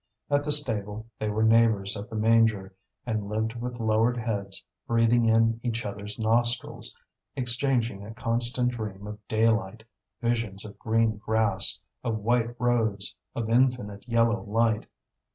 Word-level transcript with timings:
At 0.31 0.43
the 0.43 0.51
stable 0.51 1.05
they 1.19 1.29
were 1.29 1.43
neighbours 1.43 1.95
at 1.95 2.09
the 2.09 2.15
manger, 2.15 2.73
and 3.05 3.29
lived 3.29 3.53
with 3.61 3.79
lowered 3.79 4.17
heads, 4.17 4.65
breathing 4.87 5.25
in 5.25 5.59
each 5.61 5.85
other's 5.85 6.17
nostrils, 6.17 6.97
exchanging 7.35 8.03
a 8.03 8.11
constant 8.11 8.69
dream 8.71 9.05
of 9.05 9.19
daylight, 9.27 9.83
visions 10.19 10.65
of 10.65 10.79
green 10.79 11.17
grass, 11.17 11.77
of 12.03 12.17
white 12.17 12.59
roads, 12.59 13.13
of 13.35 13.47
infinite 13.51 14.07
yellow 14.09 14.41
light. 14.41 14.87